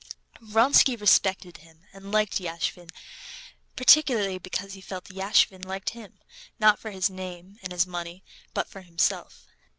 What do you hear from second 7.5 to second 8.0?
and his